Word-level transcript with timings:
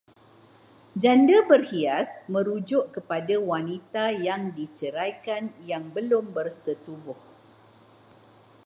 Janda 1.01 1.37
berhias 1.51 2.09
merujuk 2.33 2.85
kepada 2.95 3.35
wanita 3.49 4.05
yang 4.27 4.41
diceraikan 4.57 5.43
yang 5.71 5.83
belum 5.95 6.25
bersetubuh 6.37 7.19